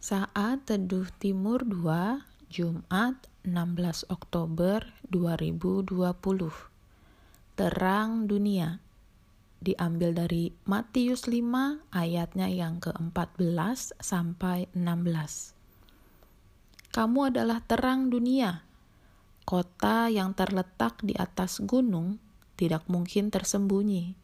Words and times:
Saat 0.00 0.64
Teduh 0.64 1.12
Timur 1.20 1.60
2, 1.60 2.24
Jumat 2.48 3.20
16 3.44 4.08
Oktober 4.08 4.96
2020. 5.12 5.92
Terang 7.52 8.24
dunia. 8.24 8.80
Diambil 9.60 10.16
dari 10.16 10.56
Matius 10.64 11.28
5 11.28 11.92
ayatnya 11.92 12.48
yang 12.48 12.80
ke-14 12.80 14.00
sampai 14.00 14.72
16. 14.72 15.52
Kamu 16.96 17.20
adalah 17.28 17.60
terang 17.68 18.08
dunia. 18.08 18.64
Kota 19.44 20.08
yang 20.08 20.32
terletak 20.32 20.96
di 21.04 21.12
atas 21.12 21.60
gunung 21.60 22.16
tidak 22.56 22.88
mungkin 22.88 23.28
tersembunyi. 23.28 24.16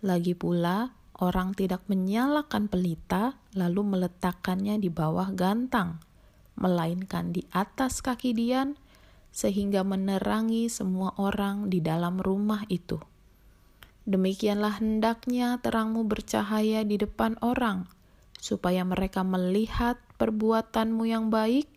Lagi 0.00 0.32
pula, 0.32 0.96
orang 1.20 1.52
tidak 1.54 1.84
menyalakan 1.86 2.66
pelita 2.66 3.38
lalu 3.52 3.84
meletakkannya 3.84 4.80
di 4.80 4.88
bawah 4.88 5.30
gantang, 5.36 6.00
melainkan 6.56 7.30
di 7.30 7.44
atas 7.52 8.00
kaki 8.00 8.32
Dian, 8.32 8.74
sehingga 9.30 9.86
menerangi 9.86 10.66
semua 10.66 11.14
orang 11.20 11.70
di 11.70 11.78
dalam 11.78 12.18
rumah 12.18 12.66
itu. 12.66 12.98
Demikianlah 14.08 14.82
hendaknya 14.82 15.60
terangmu 15.62 16.02
bercahaya 16.08 16.82
di 16.82 16.98
depan 16.98 17.38
orang, 17.44 17.86
supaya 18.40 18.82
mereka 18.82 19.22
melihat 19.22 20.00
perbuatanmu 20.18 21.04
yang 21.06 21.30
baik 21.30 21.68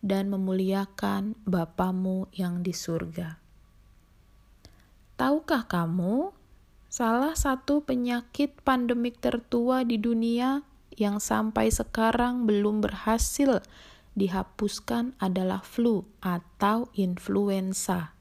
dan 0.00 0.30
memuliakan 0.30 1.34
Bapamu 1.42 2.30
yang 2.32 2.62
di 2.62 2.70
surga. 2.70 3.36
Tahukah 5.18 5.66
kamu 5.66 6.30
Salah 6.88 7.36
satu 7.36 7.84
penyakit 7.84 8.64
pandemik 8.64 9.20
tertua 9.20 9.84
di 9.84 10.00
dunia 10.00 10.64
yang 10.96 11.20
sampai 11.20 11.68
sekarang 11.68 12.48
belum 12.48 12.80
berhasil 12.80 13.60
dihapuskan 14.16 15.12
adalah 15.20 15.60
flu 15.60 16.08
atau 16.24 16.88
influenza. 16.96 18.16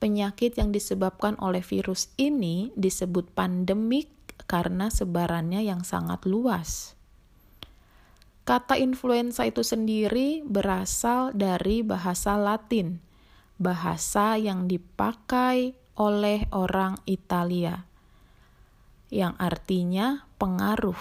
Penyakit 0.00 0.56
yang 0.56 0.72
disebabkan 0.72 1.36
oleh 1.36 1.60
virus 1.60 2.08
ini 2.16 2.72
disebut 2.80 3.28
pandemik 3.36 4.08
karena 4.48 4.88
sebarannya 4.88 5.64
yang 5.64 5.84
sangat 5.84 6.24
luas. 6.24 6.96
Kata 8.44 8.76
influenza 8.76 9.48
itu 9.48 9.64
sendiri 9.64 10.44
berasal 10.44 11.32
dari 11.32 11.80
bahasa 11.80 12.36
Latin, 12.36 13.00
bahasa 13.56 14.36
yang 14.36 14.68
dipakai 14.68 15.83
oleh 15.94 16.50
orang 16.50 16.98
Italia, 17.06 17.86
yang 19.14 19.38
artinya 19.38 20.26
pengaruh, 20.42 20.98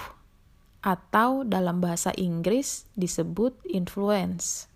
atau 0.83 1.41
dalam 1.47 1.81
bahasa 1.81 2.13
Inggris 2.13 2.85
disebut 2.93 3.57
influence. 3.65 4.69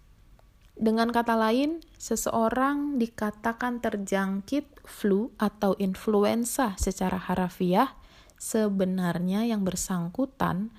Dengan 0.78 1.10
kata 1.10 1.34
lain, 1.34 1.82
seseorang 1.98 3.02
dikatakan 3.02 3.82
terjangkit 3.82 4.86
flu 4.86 5.34
atau 5.42 5.74
influenza 5.82 6.78
secara 6.78 7.18
harafiah, 7.18 7.98
sebenarnya 8.38 9.50
yang 9.50 9.66
bersangkutan 9.66 10.70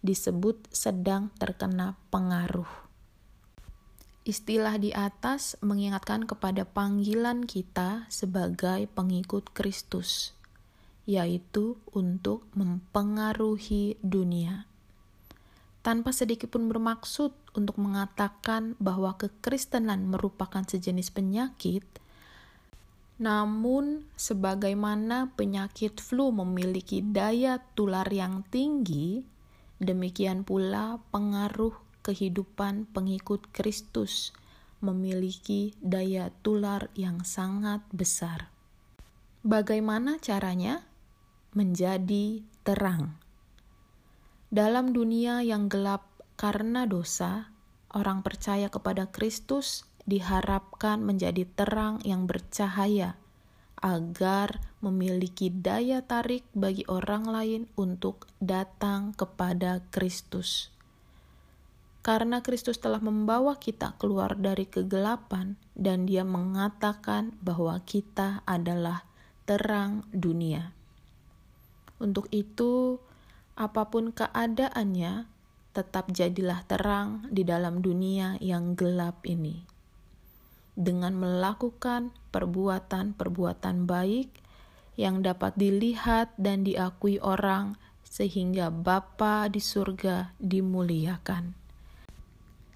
disebut 0.00 0.72
sedang 0.72 1.28
terkena 1.36 2.00
pengaruh. 2.08 2.91
Istilah 4.22 4.78
di 4.78 4.94
atas 4.94 5.58
mengingatkan 5.66 6.30
kepada 6.30 6.62
panggilan 6.62 7.42
kita 7.42 8.06
sebagai 8.06 8.86
pengikut 8.94 9.50
Kristus, 9.50 10.30
yaitu 11.10 11.74
untuk 11.90 12.46
mempengaruhi 12.54 13.98
dunia. 13.98 14.70
Tanpa 15.82 16.14
sedikit 16.14 16.54
pun 16.54 16.70
bermaksud 16.70 17.34
untuk 17.58 17.82
mengatakan 17.82 18.78
bahwa 18.78 19.18
kekristenan 19.18 20.06
merupakan 20.06 20.62
sejenis 20.62 21.10
penyakit, 21.10 21.82
namun, 23.18 24.06
sebagaimana 24.14 25.34
penyakit 25.34 25.98
flu 25.98 26.30
memiliki 26.30 27.02
daya 27.02 27.58
tular 27.74 28.06
yang 28.06 28.46
tinggi, 28.50 29.26
demikian 29.82 30.46
pula 30.46 31.02
pengaruh 31.10 31.74
kehidupan 32.02 32.90
pengikut 32.90 33.48
Kristus 33.54 34.34
memiliki 34.82 35.78
daya 35.78 36.34
tular 36.42 36.90
yang 36.98 37.22
sangat 37.22 37.80
besar. 37.94 38.50
Bagaimana 39.46 40.18
caranya? 40.18 40.82
Menjadi 41.54 42.42
terang. 42.66 43.18
Dalam 44.50 44.90
dunia 44.90 45.40
yang 45.46 45.70
gelap 45.70 46.10
karena 46.34 46.84
dosa, 46.84 47.54
orang 47.94 48.26
percaya 48.26 48.66
kepada 48.68 49.08
Kristus 49.08 49.86
diharapkan 50.02 50.98
menjadi 51.06 51.46
terang 51.54 52.02
yang 52.02 52.26
bercahaya 52.26 53.14
agar 53.82 54.62
memiliki 54.78 55.50
daya 55.50 56.06
tarik 56.06 56.46
bagi 56.54 56.86
orang 56.86 57.26
lain 57.26 57.62
untuk 57.74 58.30
datang 58.38 59.10
kepada 59.14 59.82
Kristus. 59.90 60.70
Karena 62.02 62.42
Kristus 62.42 62.82
telah 62.82 62.98
membawa 62.98 63.62
kita 63.62 63.94
keluar 63.94 64.34
dari 64.34 64.66
kegelapan, 64.66 65.54
dan 65.78 66.02
Dia 66.10 66.26
mengatakan 66.26 67.38
bahwa 67.38 67.78
kita 67.86 68.42
adalah 68.42 69.06
terang 69.46 70.02
dunia. 70.10 70.74
Untuk 72.02 72.26
itu, 72.34 72.98
apa 73.54 73.86
pun 73.86 74.10
keadaannya, 74.10 75.30
tetap 75.70 76.10
jadilah 76.10 76.66
terang 76.66 77.30
di 77.30 77.46
dalam 77.46 77.78
dunia 77.78 78.34
yang 78.42 78.74
gelap 78.74 79.22
ini. 79.22 79.62
Dengan 80.74 81.14
melakukan 81.14 82.10
perbuatan-perbuatan 82.34 83.86
baik 83.86 84.28
yang 84.98 85.22
dapat 85.22 85.54
dilihat 85.54 86.34
dan 86.34 86.66
diakui 86.66 87.22
orang, 87.22 87.78
sehingga 88.02 88.74
Bapa 88.74 89.46
di 89.46 89.62
surga 89.62 90.34
dimuliakan. 90.42 91.61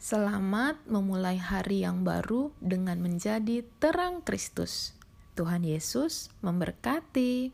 Selamat 0.06 0.78
memulai 0.86 1.34
hari 1.34 1.82
yang 1.82 2.06
baru 2.06 2.54
dengan 2.62 3.02
menjadi 3.02 3.66
terang 3.82 4.22
Kristus. 4.22 4.94
Tuhan 5.34 5.66
Yesus 5.66 6.30
memberkati. 6.46 7.50